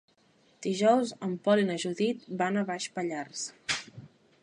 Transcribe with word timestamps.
Dijous 0.65 1.11
en 1.27 1.35
Pol 1.49 1.63
i 1.65 1.67
na 1.69 1.77
Judit 1.85 2.25
van 2.43 2.57
a 2.63 2.67
Baix 2.71 2.91
Pallars. 2.97 3.49